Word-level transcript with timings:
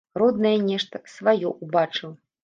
Роднае 0.19 0.53
нешта, 0.69 1.01
сваё 1.15 1.51
ўбачыў. 1.67 2.11